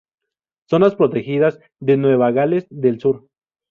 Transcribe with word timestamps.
Zonas 0.67 0.95
protegidas 0.95 1.59
de 1.79 1.95
Nueva 1.95 2.31
Gales 2.31 2.65
del 2.71 2.99
Sur 2.99 3.27